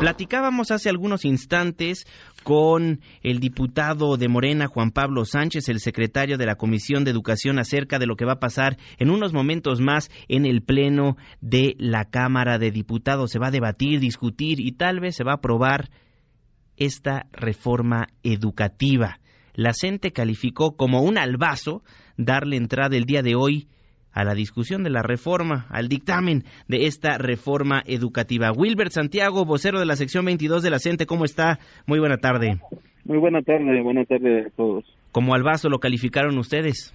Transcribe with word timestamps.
Platicábamos 0.00 0.70
hace 0.70 0.88
algunos 0.88 1.24
instantes 1.24 2.06
con 2.42 3.00
el 3.22 3.38
diputado 3.38 4.16
de 4.16 4.28
Morena, 4.28 4.66
Juan 4.66 4.90
Pablo 4.90 5.24
Sánchez, 5.24 5.68
el 5.68 5.78
secretario 5.78 6.38
de 6.38 6.46
la 6.46 6.56
Comisión 6.56 7.04
de 7.04 7.10
Educación, 7.10 7.58
acerca 7.58 7.98
de 7.98 8.06
lo 8.06 8.16
que 8.16 8.24
va 8.24 8.34
a 8.34 8.40
pasar 8.40 8.76
en 8.98 9.10
unos 9.10 9.32
momentos 9.32 9.80
más 9.80 10.10
en 10.28 10.46
el 10.46 10.62
Pleno 10.62 11.16
de 11.40 11.76
la 11.78 12.06
Cámara 12.06 12.58
de 12.58 12.70
Diputados. 12.70 13.30
Se 13.30 13.38
va 13.38 13.48
a 13.48 13.52
debatir, 13.52 14.00
discutir 14.00 14.58
y 14.58 14.72
tal 14.72 15.00
vez 15.00 15.16
se 15.16 15.24
va 15.24 15.32
a 15.32 15.36
aprobar 15.36 15.90
esta 16.76 17.26
reforma 17.32 18.08
educativa. 18.22 19.20
La 19.54 19.74
CENTE 19.74 20.12
calificó 20.12 20.76
como 20.76 21.02
un 21.02 21.18
albazo 21.18 21.82
darle 22.16 22.56
entrada 22.56 22.96
el 22.96 23.04
día 23.04 23.22
de 23.22 23.34
hoy 23.34 23.68
a 24.12 24.24
la 24.24 24.34
discusión 24.34 24.82
de 24.82 24.90
la 24.90 25.02
reforma, 25.02 25.66
al 25.70 25.88
dictamen 25.88 26.44
de 26.68 26.86
esta 26.86 27.18
reforma 27.18 27.82
educativa. 27.86 28.52
Wilbert 28.52 28.90
Santiago, 28.92 29.44
vocero 29.44 29.78
de 29.78 29.86
la 29.86 29.96
sección 29.96 30.24
22 30.24 30.62
de 30.62 30.70
la 30.70 30.78
CENTE, 30.78 31.06
¿cómo 31.06 31.24
está? 31.24 31.58
Muy 31.86 31.98
buena 31.98 32.16
tarde. 32.16 32.60
Muy 33.04 33.18
buena 33.18 33.42
tarde, 33.42 33.80
buena 33.82 34.04
tarde 34.04 34.46
a 34.46 34.50
todos. 34.50 34.84
¿Cómo 35.12 35.34
al 35.34 35.42
vaso 35.42 35.68
lo 35.68 35.78
calificaron 35.78 36.38
ustedes? 36.38 36.94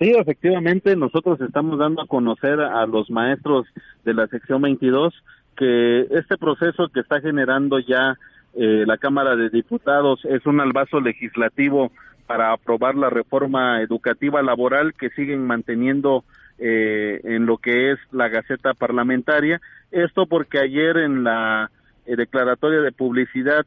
Sí, 0.00 0.10
efectivamente, 0.10 0.96
nosotros 0.96 1.40
estamos 1.40 1.78
dando 1.78 2.02
a 2.02 2.06
conocer 2.06 2.60
a 2.60 2.84
los 2.86 3.10
maestros 3.10 3.66
de 4.04 4.14
la 4.14 4.26
sección 4.26 4.60
22 4.62 5.14
que 5.56 6.02
este 6.10 6.36
proceso 6.36 6.88
que 6.92 7.00
está 7.00 7.20
generando 7.20 7.78
ya 7.78 8.14
eh, 8.54 8.84
la 8.86 8.98
Cámara 8.98 9.36
de 9.36 9.48
Diputados 9.48 10.20
es 10.24 10.44
un 10.46 10.60
albazo 10.60 11.00
legislativo 11.00 11.92
para 12.26 12.52
aprobar 12.52 12.94
la 12.94 13.10
reforma 13.10 13.80
educativa 13.80 14.42
laboral 14.42 14.94
que 14.94 15.10
siguen 15.10 15.46
manteniendo 15.46 16.24
eh, 16.58 17.20
en 17.24 17.46
lo 17.46 17.58
que 17.58 17.92
es 17.92 17.98
la 18.12 18.28
Gaceta 18.28 18.74
Parlamentaria. 18.74 19.60
Esto 19.90 20.26
porque 20.26 20.58
ayer 20.58 20.96
en 20.98 21.24
la 21.24 21.70
eh, 22.06 22.16
declaratoria 22.16 22.80
de 22.80 22.92
publicidad 22.92 23.66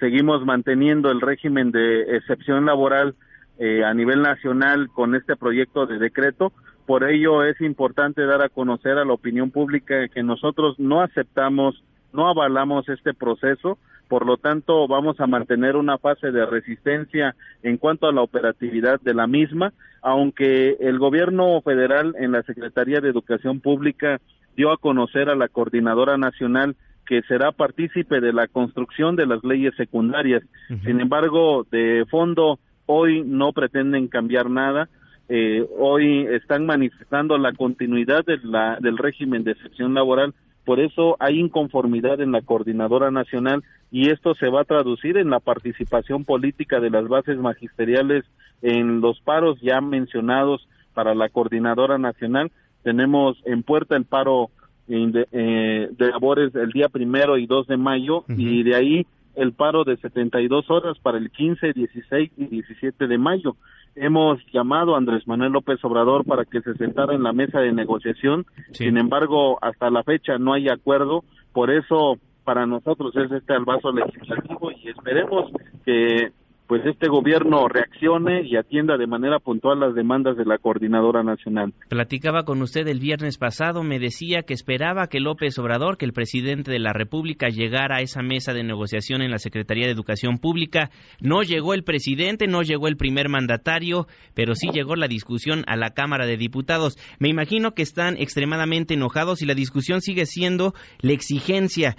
seguimos 0.00 0.44
manteniendo 0.44 1.10
el 1.10 1.20
régimen 1.20 1.70
de 1.70 2.16
excepción 2.16 2.66
laboral 2.66 3.14
eh, 3.58 3.84
a 3.84 3.94
nivel 3.94 4.22
nacional 4.22 4.88
con 4.88 5.14
este 5.14 5.36
proyecto 5.36 5.86
de 5.86 5.98
decreto. 5.98 6.52
Por 6.86 7.08
ello 7.08 7.44
es 7.44 7.60
importante 7.60 8.26
dar 8.26 8.42
a 8.42 8.48
conocer 8.48 8.98
a 8.98 9.04
la 9.04 9.12
opinión 9.12 9.50
pública 9.50 10.08
que 10.08 10.22
nosotros 10.22 10.78
no 10.78 11.00
aceptamos, 11.00 11.82
no 12.12 12.28
avalamos 12.28 12.88
este 12.88 13.14
proceso 13.14 13.78
por 14.14 14.26
lo 14.26 14.36
tanto 14.36 14.86
vamos 14.86 15.18
a 15.18 15.26
mantener 15.26 15.74
una 15.74 15.98
fase 15.98 16.30
de 16.30 16.46
resistencia 16.46 17.34
en 17.64 17.78
cuanto 17.78 18.06
a 18.06 18.12
la 18.12 18.22
operatividad 18.22 19.00
de 19.00 19.12
la 19.12 19.26
misma, 19.26 19.72
aunque 20.02 20.76
el 20.78 21.00
gobierno 21.00 21.60
federal 21.62 22.14
en 22.20 22.30
la 22.30 22.44
Secretaría 22.44 23.00
de 23.00 23.08
Educación 23.08 23.58
Pública 23.58 24.20
dio 24.56 24.70
a 24.70 24.76
conocer 24.76 25.30
a 25.30 25.34
la 25.34 25.48
coordinadora 25.48 26.16
nacional 26.16 26.76
que 27.04 27.22
será 27.22 27.50
partícipe 27.50 28.20
de 28.20 28.32
la 28.32 28.46
construcción 28.46 29.16
de 29.16 29.26
las 29.26 29.42
leyes 29.42 29.74
secundarias. 29.76 30.44
Sin 30.84 31.00
embargo, 31.00 31.66
de 31.72 32.06
fondo, 32.08 32.60
hoy 32.86 33.24
no 33.26 33.52
pretenden 33.52 34.06
cambiar 34.06 34.48
nada. 34.48 34.88
Eh, 35.28 35.66
hoy 35.76 36.24
están 36.30 36.66
manifestando 36.66 37.36
la 37.36 37.52
continuidad 37.52 38.24
de 38.24 38.38
la, 38.44 38.78
del 38.80 38.96
régimen 38.96 39.42
de 39.42 39.50
excepción 39.50 39.92
laboral 39.92 40.34
por 40.64 40.80
eso 40.80 41.16
hay 41.20 41.38
inconformidad 41.38 42.20
en 42.20 42.32
la 42.32 42.40
coordinadora 42.40 43.10
nacional 43.10 43.62
y 43.90 44.10
esto 44.10 44.34
se 44.34 44.48
va 44.48 44.62
a 44.62 44.64
traducir 44.64 45.18
en 45.18 45.30
la 45.30 45.40
participación 45.40 46.24
política 46.24 46.80
de 46.80 46.90
las 46.90 47.06
bases 47.06 47.38
magisteriales 47.38 48.24
en 48.62 49.00
los 49.00 49.20
paros 49.20 49.60
ya 49.60 49.80
mencionados 49.80 50.66
para 50.94 51.14
la 51.14 51.28
coordinadora 51.28 51.98
nacional. 51.98 52.50
Tenemos 52.82 53.36
en 53.44 53.62
puerta 53.62 53.96
el 53.96 54.04
paro 54.04 54.50
de, 54.86 55.26
eh, 55.32 55.88
de 55.90 56.08
labores 56.10 56.54
el 56.54 56.70
día 56.70 56.88
primero 56.88 57.38
y 57.38 57.46
2 57.46 57.66
de 57.66 57.76
mayo 57.76 58.24
y 58.28 58.62
de 58.62 58.74
ahí 58.74 59.06
el 59.36 59.52
paro 59.52 59.84
de 59.84 59.96
72 59.96 60.70
horas 60.70 60.98
para 60.98 61.18
el 61.18 61.30
15, 61.30 61.72
16 61.72 62.30
y 62.36 62.46
17 62.46 63.06
de 63.06 63.18
mayo. 63.18 63.56
Hemos 63.96 64.40
llamado 64.52 64.94
a 64.94 64.98
Andrés 64.98 65.26
Manuel 65.26 65.52
López 65.52 65.84
Obrador 65.84 66.24
para 66.24 66.44
que 66.44 66.60
se 66.60 66.74
sentara 66.74 67.14
en 67.14 67.22
la 67.22 67.32
mesa 67.32 67.60
de 67.60 67.72
negociación. 67.72 68.44
Sin 68.72 68.96
embargo, 68.98 69.58
hasta 69.62 69.90
la 69.90 70.02
fecha 70.02 70.38
no 70.38 70.52
hay 70.52 70.68
acuerdo. 70.68 71.24
Por 71.52 71.70
eso, 71.70 72.18
para 72.44 72.66
nosotros 72.66 73.14
es 73.16 73.30
este 73.30 73.54
albazo 73.54 73.92
legislativo 73.92 74.70
y 74.72 74.88
esperemos 74.88 75.50
que 75.84 76.32
pues 76.66 76.84
este 76.86 77.08
gobierno 77.08 77.68
reaccione 77.68 78.42
y 78.46 78.56
atienda 78.56 78.96
de 78.96 79.06
manera 79.06 79.38
puntual 79.38 79.80
las 79.80 79.94
demandas 79.94 80.36
de 80.36 80.46
la 80.46 80.58
coordinadora 80.58 81.22
nacional. 81.22 81.74
Platicaba 81.88 82.44
con 82.44 82.62
usted 82.62 82.86
el 82.88 83.00
viernes 83.00 83.36
pasado, 83.36 83.82
me 83.82 83.98
decía 83.98 84.42
que 84.42 84.54
esperaba 84.54 85.08
que 85.08 85.20
López 85.20 85.58
Obrador, 85.58 85.98
que 85.98 86.06
el 86.06 86.14
presidente 86.14 86.70
de 86.70 86.78
la 86.78 86.92
República 86.92 87.48
llegara 87.48 87.96
a 87.96 88.00
esa 88.00 88.22
mesa 88.22 88.54
de 88.54 88.64
negociación 88.64 89.20
en 89.20 89.30
la 89.30 89.38
Secretaría 89.38 89.86
de 89.86 89.92
Educación 89.92 90.38
Pública. 90.38 90.90
No 91.20 91.42
llegó 91.42 91.74
el 91.74 91.84
presidente, 91.84 92.46
no 92.46 92.62
llegó 92.62 92.88
el 92.88 92.96
primer 92.96 93.28
mandatario, 93.28 94.06
pero 94.34 94.54
sí 94.54 94.68
llegó 94.72 94.96
la 94.96 95.08
discusión 95.08 95.64
a 95.66 95.76
la 95.76 95.90
Cámara 95.90 96.26
de 96.26 96.38
Diputados. 96.38 96.96
Me 97.18 97.28
imagino 97.28 97.72
que 97.72 97.82
están 97.82 98.16
extremadamente 98.16 98.94
enojados 98.94 99.42
y 99.42 99.46
la 99.46 99.54
discusión 99.54 100.00
sigue 100.00 100.24
siendo 100.24 100.72
la 101.00 101.12
exigencia, 101.12 101.96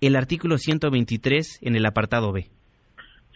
el 0.00 0.16
artículo 0.16 0.58
123 0.58 1.60
en 1.62 1.76
el 1.76 1.86
apartado 1.86 2.32
B. 2.32 2.50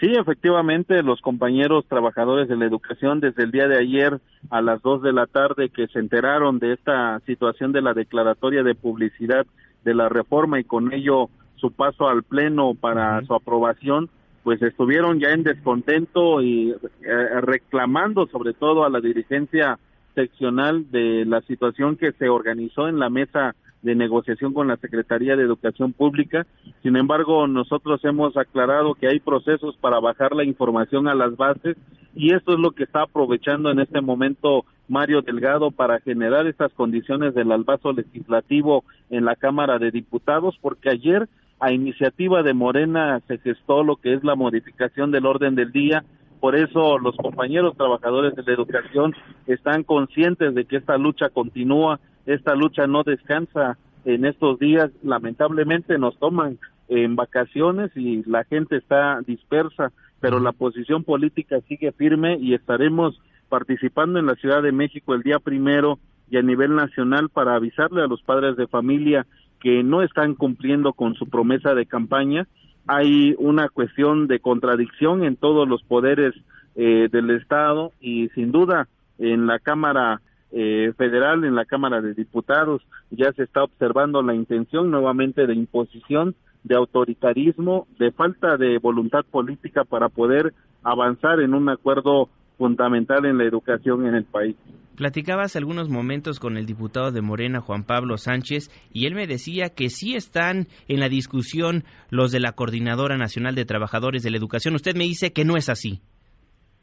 Sí, 0.01 0.13
efectivamente, 0.15 1.03
los 1.03 1.21
compañeros 1.21 1.85
trabajadores 1.89 2.49
de 2.49 2.57
la 2.57 2.67
educación 2.67 3.19
desde 3.19 3.43
el 3.43 3.51
día 3.51 3.67
de 3.67 3.79
ayer 3.79 4.21
a 4.49 4.63
las 4.63 4.81
dos 4.81 5.03
de 5.03 5.13
la 5.13 5.27
tarde 5.27 5.71
que 5.71 5.89
se 5.89 5.99
enteraron 5.99 6.61
de 6.61 6.75
esta 6.75 7.19
situación 7.27 7.73
de 7.73 7.83
la 7.83 7.95
declaratoria 7.95 8.63
de 8.63 8.77
publicidad 8.77 9.45
de 9.85 9.95
la 9.95 10.09
reforma 10.09 10.61
y 10.61 10.65
con 10.65 10.93
ello 10.93 11.31
su 11.57 11.73
paso 11.73 12.09
al 12.09 12.23
pleno 12.23 12.75
para 12.75 13.21
su 13.25 13.35
aprobación, 13.35 14.09
pues 14.45 14.63
estuvieron 14.63 15.19
ya 15.19 15.31
en 15.31 15.43
descontento 15.43 16.43
y 16.43 16.71
eh, 16.71 17.41
reclamando 17.41 18.29
sobre 18.29 18.55
todo 18.55 18.85
a 18.85 18.91
la 18.91 19.01
dirigencia 19.01 19.81
seccional 20.15 20.89
de 20.93 21.25
la 21.25 21.41
situación 21.43 21.97
que 21.97 22.13
se 22.13 22.29
organizó 22.29 22.87
en 22.87 23.01
la 23.01 23.11
mesa 23.11 23.57
de 23.83 23.95
negociación 23.95 24.53
con 24.53 24.69
la 24.69 24.77
Secretaría 24.77 25.37
de 25.37 25.43
Educación 25.43 25.93
Pública. 25.93 26.47
Sin 26.83 26.97
embargo, 26.97 27.47
nosotros 27.47 28.05
hemos 28.05 28.37
aclarado 28.37 28.95
que 28.95 29.09
hay 29.09 29.21
procesos 29.21 29.77
para 29.77 30.01
bajar 30.01 30.35
la 30.35 30.45
información 30.45 31.09
a 31.09 31.15
las 31.15 31.37
bases 31.37 31.77
y 32.15 32.35
esto 32.35 32.55
es 32.55 32.59
lo 32.59 32.73
que 32.73 32.85
está 32.85 33.03
aprovechando 33.03 33.71
en 33.71 33.79
este 33.79 34.01
momento 34.01 34.65
Mario 34.89 35.23
Delgado 35.23 35.71
para 35.71 36.01
generar 36.01 36.47
estas 36.47 36.73
condiciones 36.73 37.35
del 37.35 37.53
albazo 37.53 37.93
legislativo 37.93 38.85
en 39.11 39.25
la 39.25 39.37
Cámara 39.37 39.79
de 39.79 39.91
Diputados, 39.91 40.57
porque 40.61 40.91
ayer 40.91 41.29
a 41.61 41.73
iniciativa 41.73 42.43
de 42.43 42.55
Morena 42.55 43.21
se 43.27 43.39
gestó 43.39 43.83
lo 43.83 43.97
que 43.97 44.15
es 44.15 44.25
la 44.25 44.35
modificación 44.35 45.11
del 45.11 45.27
orden 45.27 45.55
del 45.55 45.73
día 45.73 46.05
por 46.41 46.57
eso 46.57 46.99
los 46.99 47.17
compañeros 47.17 47.77
trabajadores 47.77 48.35
de 48.35 48.43
la 48.43 48.53
educación 48.53 49.15
están 49.47 49.83
conscientes 49.83 50.55
de 50.55 50.65
que 50.65 50.77
esta 50.77 50.97
lucha 50.97 51.29
continúa, 51.31 52.01
esta 52.27 52.55
lucha 52.55 52.87
no 52.87 53.03
descansa 53.03 53.79
en 54.05 54.25
estos 54.25 54.59
días. 54.59 54.91
Lamentablemente 55.03 55.99
nos 55.99 56.19
toman 56.19 56.59
en 56.89 57.17
vacaciones 57.17 57.91
y 57.97 58.23
la 58.29 58.45
gente 58.45 58.77
está 58.77 59.21
dispersa, 59.27 59.93
pero 60.21 60.41
la 60.41 60.53
posición 60.53 61.05
política 61.05 61.61
sigue 61.69 61.93
firme 61.93 62.39
y 62.41 62.55
estaremos 62.55 63.21
participando 63.49 64.19
en 64.19 64.27
la 64.27 64.35
Ciudad 64.35 64.63
de 64.63 64.73
México 64.73 65.15
el 65.15 65.23
día 65.23 65.39
primero 65.39 65.99
y 66.31 66.37
a 66.37 66.43
nivel 66.43 66.75
nacional 66.75 67.29
para 67.31 67.55
avisarle 67.55 68.03
a 68.03 68.07
los 68.07 68.23
padres 68.23 68.57
de 68.57 68.67
familia 68.67 69.27
que 69.61 69.83
no 69.83 70.03
están 70.03 70.35
cumpliendo 70.35 70.93
con 70.93 71.15
su 71.15 71.29
promesa 71.29 71.75
de 71.75 71.87
campaña 71.87 72.47
hay 72.89 73.35
una 73.39 73.69
cuestión 73.69 74.27
de 74.27 74.41
contradicción 74.41 75.23
en 75.23 75.37
todos 75.37 75.69
los 75.69 75.83
poderes 75.83 76.35
eh, 76.75 77.09
del 77.13 77.31
Estado 77.31 77.93
y 78.01 78.29
sin 78.31 78.51
duda 78.51 78.89
en 79.19 79.47
la 79.47 79.59
Cámara 79.59 80.23
eh, 80.51 80.93
Federal, 80.97 81.45
en 81.45 81.55
la 81.55 81.67
Cámara 81.67 82.01
de 82.01 82.15
Diputados, 82.15 82.83
ya 83.11 83.31
se 83.33 83.43
está 83.43 83.63
observando 83.63 84.23
la 84.23 84.35
intención 84.35 84.91
nuevamente 84.91 85.47
de 85.47 85.55
imposición, 85.55 86.35
de 86.65 86.77
autoritarismo, 86.77 87.87
de 87.99 88.11
falta 88.11 88.57
de 88.57 88.79
voluntad 88.79 89.25
política 89.31 89.85
para 89.85 90.09
poder 90.09 90.55
avanzar 90.83 91.41
en 91.41 91.53
un 91.53 91.69
acuerdo 91.69 92.31
fundamental 92.59 93.25
en 93.25 93.39
la 93.39 93.45
educación 93.45 94.07
en 94.07 94.15
el 94.15 94.25
país. 94.25 94.57
Platicaba 94.97 95.45
hace 95.45 95.59
algunos 95.59 95.89
momentos 95.89 96.41
con 96.41 96.57
el 96.57 96.67
diputado 96.67 97.13
de 97.13 97.23
Morena, 97.23 97.61
Juan 97.61 97.85
Pablo 97.85 98.17
Sánchez, 98.17 98.69
y 98.93 99.07
él 99.07 99.15
me 99.15 99.29
decía 99.29 99.69
que 99.69 99.91
sí 99.91 100.17
están 100.17 100.67
en 100.89 100.99
la 100.99 101.09
discusión 101.09 101.85
los 102.11 102.33
de 102.33 102.41
la 102.41 102.53
Coordinadora 102.53 103.17
Nacional 103.17 103.55
de 103.55 103.65
Trabajadores 103.65 104.25
de 104.25 104.33
la 104.33 104.39
Educación. 104.39 104.75
Usted 104.75 104.97
me 104.97 105.05
dice 105.05 105.33
que 105.33 105.45
no 105.45 105.57
es 105.57 105.69
así. 105.69 106.01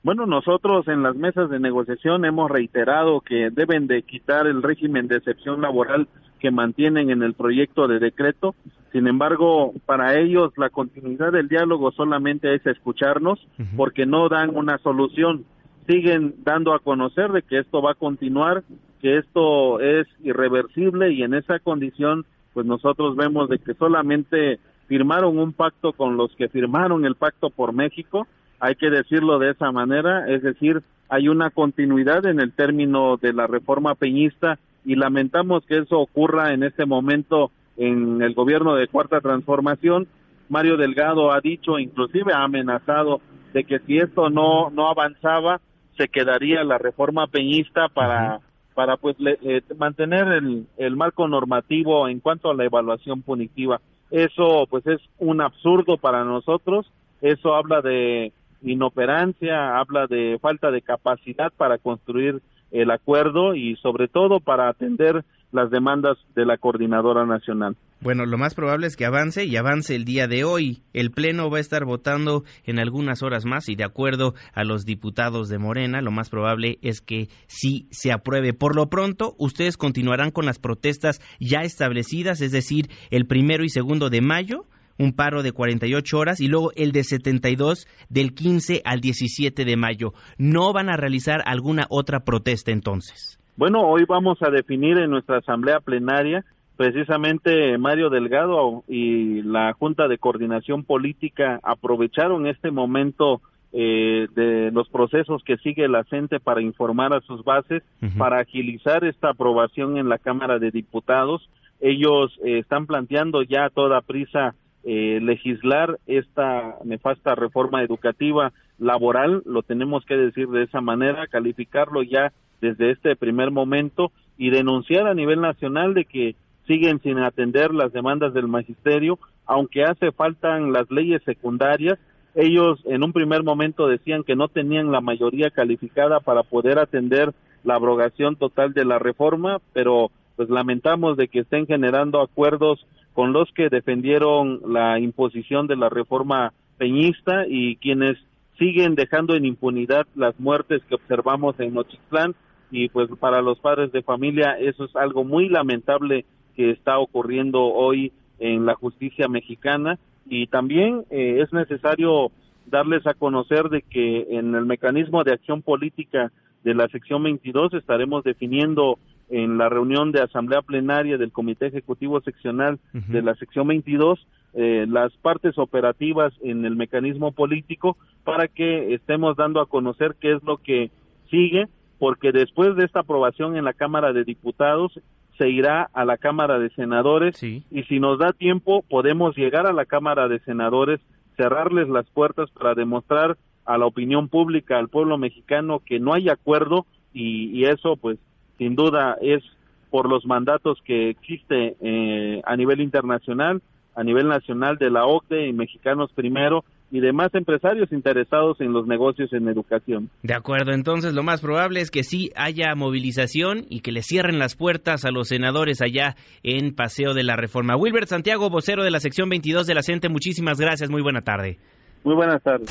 Bueno, 0.02 0.28
nosotros 0.28 0.88
en 0.88 1.04
las 1.04 1.16
mesas 1.16 1.50
de 1.50 1.60
negociación 1.60 2.26
hemos 2.26 2.50
reiterado 2.50 3.22
que 3.22 3.50
deben 3.52 3.88
de 3.88 4.04
quitar 4.04 4.48
el 4.48 4.64
régimen 4.64 5.08
de 5.08 5.18
excepción 5.18 5.62
laboral 5.62 6.08
que 6.40 6.52
mantienen 6.52 7.10
en 7.10 7.24
el 7.24 7.34
proyecto 7.34 7.88
de 7.88 8.00
decreto. 8.00 8.54
Sin 8.92 9.08
embargo, 9.08 9.74
para 9.86 10.18
ellos 10.18 10.54
la 10.58 10.70
continuidad 10.70 11.32
del 11.32 11.50
diálogo 11.50 11.92
solamente 11.92 12.54
es 12.54 12.66
escucharnos 12.66 13.40
porque 13.76 14.06
no 14.06 14.30
dan 14.30 14.56
una 14.56 14.78
solución 14.78 15.44
siguen 15.88 16.36
dando 16.44 16.74
a 16.74 16.80
conocer 16.80 17.32
de 17.32 17.42
que 17.42 17.60
esto 17.60 17.82
va 17.82 17.92
a 17.92 17.96
continuar, 17.96 18.64
que 19.02 19.18
esto 19.18 19.80
es 19.80 20.08
irreversible 20.24 21.12
y 21.12 21.24
en 21.24 21.34
esa 21.34 21.60
condición 21.60 22.26
pues 22.54 22.66
nosotros 22.66 23.16
vemos 23.18 23.50
de 23.50 23.60
que 23.60 23.74
solamente 23.74 24.60
firmaron 24.88 25.38
un 25.38 25.52
pacto 25.52 25.92
con 25.94 26.16
los 26.16 26.34
que 26.36 26.48
firmaron 26.48 27.06
el 27.06 27.16
pacto 27.16 27.50
por 27.50 27.74
México, 27.74 28.28
hay 28.60 28.76
que 28.76 28.90
decirlo 28.90 29.40
de 29.40 29.52
esa 29.52 29.72
manera, 29.72 30.28
es 30.28 30.42
decir, 30.42 30.82
hay 31.10 31.28
una 31.28 31.50
continuidad 31.50 32.26
en 32.26 32.40
el 32.40 32.54
término 32.54 33.18
de 33.18 33.34
la 33.34 33.46
reforma 33.46 33.96
peñista 33.96 34.58
y 34.86 34.96
lamentamos 34.96 35.66
que 35.66 35.80
eso 35.80 36.00
ocurra 36.00 36.54
en 36.54 36.64
este 36.64 36.86
momento 36.86 37.52
en 37.78 38.22
el 38.22 38.34
gobierno 38.34 38.76
de 38.76 38.88
Cuarta 38.88 39.20
Transformación. 39.20 40.08
Mario 40.48 40.78
Delgado 40.78 41.32
ha 41.32 41.42
dicho, 41.42 41.78
inclusive 41.78 42.34
ha 42.34 42.44
amenazado 42.44 43.20
de 43.54 43.64
que 43.66 43.80
si 43.80 43.98
esto 43.98 44.30
no 44.30 44.70
no 44.70 44.90
avanzaba 44.90 45.60
se 45.98 46.08
quedaría 46.08 46.64
la 46.64 46.78
reforma 46.78 47.28
peñista 47.28 47.88
para 47.90 48.40
para 48.74 48.98
pues 48.98 49.16
eh, 49.26 49.62
mantener 49.78 50.28
el, 50.28 50.68
el 50.78 50.96
marco 50.98 51.28
normativo 51.30 52.10
en 52.10 52.20
cuanto 52.20 52.52
a 52.52 52.54
la 52.54 52.66
evaluación 52.66 53.22
punitiva. 53.22 53.80
Eso 54.12 54.68
pues 54.70 54.86
es 54.86 55.00
un 55.18 55.42
absurdo 55.42 55.98
para 55.98 56.26
nosotros, 56.26 56.92
eso 57.22 57.56
habla 57.56 57.82
de 57.82 58.34
inoperancia, 58.62 59.78
habla 59.78 60.08
de 60.08 60.38
falta 60.42 60.72
de 60.72 60.82
capacidad 60.82 61.54
para 61.56 61.78
construir 61.78 62.42
el 62.72 62.92
acuerdo 62.92 63.56
y 63.56 63.78
sobre 63.78 64.08
todo 64.08 64.42
para 64.42 64.68
atender 64.68 65.24
las 65.52 65.70
demandas 65.70 66.18
de 66.36 66.46
la 66.46 66.58
coordinadora 66.58 67.26
nacional. 67.26 67.76
Bueno, 68.02 68.26
lo 68.26 68.38
más 68.38 68.54
probable 68.54 68.88
es 68.88 68.98
que 68.98 69.06
avance 69.06 69.46
y 69.46 69.56
avance 69.56 69.96
el 69.96 70.06
día 70.06 70.28
de 70.28 70.44
hoy. 70.44 70.84
El 70.94 71.12
Pleno 71.12 71.50
va 71.50 71.58
a 71.58 71.62
estar 71.62 71.86
votando 71.86 72.44
en 72.66 72.78
algunas 72.78 73.24
horas 73.24 73.46
más 73.46 73.68
y 73.70 73.76
de 73.76 73.86
acuerdo 73.86 74.36
a 74.54 74.64
los 74.64 74.86
diputados 74.86 75.50
de 75.50 75.58
Morena, 75.58 76.02
lo 76.02 76.12
más 76.12 76.30
probable 76.30 76.78
es 76.82 77.02
que 77.02 77.30
sí 77.48 77.88
se 77.90 78.12
apruebe. 78.12 78.54
Por 78.54 78.76
lo 78.76 78.90
pronto, 78.90 79.34
ustedes 79.40 79.78
continuarán 79.78 80.32
con 80.32 80.46
las 80.46 80.60
protestas 80.60 81.20
ya 81.40 81.62
establecidas, 81.62 82.42
es 82.42 82.52
decir, 82.52 82.90
el 83.10 83.26
primero 83.26 83.64
y 83.64 83.70
segundo 83.70 84.10
de 84.10 84.22
mayo 84.22 84.66
un 84.98 85.14
paro 85.14 85.44
de 85.44 85.52
48 85.52 86.18
horas 86.18 86.40
y 86.40 86.48
luego 86.48 86.72
el 86.76 86.92
de 86.92 87.04
72 87.04 87.88
del 88.10 88.34
15 88.34 88.82
al 88.86 89.02
17 89.02 89.66
de 89.66 89.78
mayo. 89.78 90.14
¿No 90.38 90.74
van 90.74 90.90
a 90.90 90.98
realizar 90.98 91.42
alguna 91.46 91.86
otra 91.90 92.22
protesta 92.22 92.72
entonces? 92.72 93.40
Bueno, 93.58 93.82
hoy 93.88 94.04
vamos 94.06 94.42
a 94.42 94.50
definir 94.50 94.98
en 94.98 95.10
nuestra 95.10 95.38
asamblea 95.38 95.80
plenaria 95.80 96.44
precisamente 96.76 97.78
Mario 97.78 98.10
Delgado 98.10 98.84
y 98.88 99.42
la 99.44 99.74
Junta 99.74 100.08
de 100.08 100.18
Coordinación 100.18 100.84
Política 100.84 101.60
aprovecharon 101.64 102.48
este 102.48 102.70
momento 102.72 103.42
eh, 103.72 104.28
de 104.36 104.72
los 104.72 104.90
procesos 104.90 105.44
que 105.44 105.58
sigue 105.58 105.88
la 105.88 106.04
CENTE 106.06 106.40
para 106.40 106.62
informar 106.62 107.14
a 107.14 107.22
sus 107.22 107.44
bases, 107.44 107.84
para 108.18 108.40
agilizar 108.40 109.04
esta 109.04 109.30
aprobación 109.30 109.98
en 109.98 110.10
la 110.10 110.18
Cámara 110.18 110.60
de 110.60 110.72
Diputados. 110.72 111.50
Ellos 111.82 112.38
eh, 112.44 112.60
están 112.60 112.88
planteando 112.88 113.42
ya 113.42 113.66
a 113.66 113.70
toda 113.70 114.02
prisa 114.02 114.56
eh, 114.84 115.20
legislar 115.22 115.98
esta 116.08 116.76
nefasta 116.84 117.36
reforma 117.36 117.84
educativa 117.84 118.54
laboral, 118.78 119.42
lo 119.46 119.64
tenemos 119.64 120.06
que 120.06 120.16
decir 120.16 120.48
de 120.50 120.64
esa 120.64 120.82
manera, 120.82 121.28
calificarlo 121.28 122.04
ya 122.04 122.34
desde 122.66 122.92
este 122.92 123.16
primer 123.16 123.52
momento 123.52 124.12
y 124.38 124.50
denunciar 124.50 125.08
a 125.08 125.14
nivel 125.14 125.42
nacional 125.42 125.94
de 125.94 126.06
que 126.06 126.36
siguen 126.68 127.00
sin 127.02 127.20
atender 127.20 127.74
las 127.74 127.94
demandas 127.94 128.34
del 128.34 128.48
magisterio, 128.48 129.20
aunque 129.46 129.84
hace 129.84 130.12
faltan 130.12 130.74
las 130.74 130.90
leyes 130.90 131.22
secundarias. 131.24 132.00
Ellos 132.34 132.80
en 132.86 133.04
un 133.04 133.14
primer 133.14 133.44
momento 133.44 133.88
decían 133.88 134.24
que 134.24 134.36
no 134.36 134.48
tenían 134.48 134.92
la 134.92 135.00
mayoría 135.02 135.52
calificada 135.52 136.20
para 136.20 136.44
poder 136.44 136.80
atender 136.80 137.34
la 137.64 137.76
abrogación 137.76 138.36
total 138.36 138.74
de 138.74 138.86
la 138.86 139.00
reforma, 139.00 139.60
pero 139.74 140.12
pues 140.36 140.50
lamentamos 140.50 141.18
de 141.18 141.28
que 141.28 141.40
estén 141.40 141.66
generando 141.66 142.22
acuerdos 142.22 142.86
con 143.14 143.32
los 143.32 143.50
que 143.54 143.70
defendieron 143.70 144.62
la 144.68 145.00
imposición 145.00 145.68
de 145.68 145.78
la 145.78 145.90
reforma 145.90 146.52
peñista 146.78 147.46
y 147.48 147.78
quienes 147.78 148.18
siguen 148.58 148.96
dejando 148.96 149.36
en 149.36 149.46
impunidad 149.46 150.06
las 150.16 150.38
muertes 150.40 150.82
que 150.88 150.96
observamos 150.96 151.60
en 151.60 151.74
Nochitlán 151.74 152.36
y 152.72 152.90
pues 152.90 153.10
para 153.20 153.42
los 153.42 153.60
padres 153.60 153.92
de 153.92 154.02
familia 154.02 154.58
eso 154.60 154.86
es 154.86 154.96
algo 154.96 155.24
muy 155.24 155.50
lamentable 155.50 156.26
que 156.56 156.72
está 156.72 157.00
ocurriendo 157.00 157.64
hoy 157.64 158.12
en 158.40 158.66
la 158.66 158.76
justicia 158.76 159.28
mexicana. 159.28 160.00
Y 160.28 160.48
también 160.48 161.04
eh, 161.10 161.42
es 161.42 161.54
necesario 161.54 162.32
darles 162.66 163.06
a 163.06 163.14
conocer 163.14 163.70
de 163.70 163.82
que 163.82 164.38
en 164.38 164.56
el 164.56 164.66
mecanismo 164.66 165.24
de 165.24 165.34
acción 165.34 165.62
política 165.62 166.32
de 166.64 166.74
la 166.74 166.88
sección 166.88 167.22
22 167.24 167.74
estaremos 167.76 168.24
definiendo 168.24 168.98
en 169.30 169.58
la 169.58 169.70
reunión 169.70 170.12
de 170.12 170.22
asamblea 170.22 170.62
plenaria 170.62 171.18
del 171.18 171.32
Comité 171.32 171.68
Ejecutivo 171.68 172.22
Seccional 172.22 172.80
de 172.94 173.22
la 173.22 173.36
sección 173.36 173.68
22 173.68 174.26
eh, 174.58 174.86
las 174.88 175.12
partes 175.18 175.58
operativas 175.58 176.32
en 176.42 176.64
el 176.64 176.78
mecanismo 176.78 177.34
político 177.34 177.98
para 178.24 178.48
que 178.48 178.94
estemos 178.94 179.36
dando 179.36 179.60
a 179.60 179.66
conocer 179.66 180.16
qué 180.18 180.32
es 180.32 180.44
lo 180.44 180.58
que 180.58 180.92
sigue, 181.30 181.68
porque 182.06 182.32
después 182.32 182.76
de 182.76 182.86
esta 182.86 183.00
aprobación 183.00 183.58
en 183.58 183.66
la 183.66 183.74
Cámara 183.74 184.14
de 184.14 184.24
Diputados 184.24 184.92
se 185.40 185.50
irá 185.50 185.90
a 185.92 186.06
la 186.06 186.18
Cámara 186.18 186.60
de 186.60 186.70
Senadores 186.70 187.42
y 187.42 187.64
si 187.90 188.00
nos 188.00 188.20
da 188.20 188.32
tiempo 188.32 188.84
podemos 188.88 189.36
llegar 189.36 189.66
a 189.66 189.74
la 189.74 189.86
Cámara 189.86 190.28
de 190.28 190.38
Senadores, 190.42 191.02
cerrarles 191.36 191.90
las 191.90 192.08
puertas 192.12 192.52
para 192.52 192.76
demostrar 192.76 193.38
a 193.66 193.80
la 193.80 193.88
opinión 193.88 194.28
pública, 194.28 194.78
al 194.78 194.90
pueblo 194.90 195.18
mexicano 195.18 195.80
que 195.84 196.00
no 196.00 196.14
hay 196.14 196.30
acuerdo 196.30 196.86
y, 197.12 197.50
y 197.60 197.66
eso 197.66 197.98
pues 197.98 198.20
sin 198.60 198.76
duda 198.76 199.18
es 199.20 199.42
por 199.90 200.08
los 200.08 200.28
mandatos 200.28 200.78
que 200.86 201.10
existe 201.10 201.76
eh, 201.82 202.40
a 202.46 202.56
nivel 202.56 202.82
internacional, 202.82 203.64
a 203.96 204.04
nivel 204.04 204.28
nacional 204.28 204.78
de 204.78 204.92
la 204.92 205.08
OCDE 205.08 205.48
y 205.48 205.54
Mexicanos 205.54 206.12
Primero 206.14 206.66
y 206.96 207.02
demás 207.02 207.36
empresarios 207.36 207.92
interesados 207.92 208.62
en 208.62 208.72
los 208.72 208.88
negocios 208.88 209.34
en 209.34 209.50
educación. 209.50 210.10
De 210.24 210.34
acuerdo, 210.34 210.72
entonces 210.72 211.14
lo 211.14 211.24
más 211.24 211.42
probable 211.42 211.82
es 211.82 211.92
que 211.92 212.04
sí 212.04 212.32
haya 212.38 212.74
movilización 212.74 213.66
y 213.70 213.82
que 213.82 213.92
le 213.92 214.02
cierren 214.02 214.40
las 214.40 214.56
puertas 214.56 215.04
a 215.04 215.12
los 215.12 215.28
senadores 215.28 215.82
allá 215.82 216.16
en 216.42 216.74
Paseo 216.74 217.14
de 217.14 217.24
la 217.24 217.36
Reforma. 217.36 217.76
Wilbert 217.76 218.08
Santiago, 218.08 218.50
vocero 218.50 218.86
de 218.86 218.92
la 218.92 219.02
sección 219.02 219.28
22 219.28 219.68
de 219.68 219.74
la 219.76 219.82
CENTE, 219.82 220.08
muchísimas 220.08 220.58
gracias, 220.58 220.90
muy 220.90 221.02
buena 221.02 221.20
tarde. 221.20 221.58
Muy 222.06 222.16
buenas 222.16 222.42
tardes. 222.42 222.70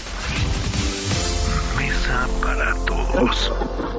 Mesa 1.76 2.26
para 2.41 2.73
todos. 2.87 3.94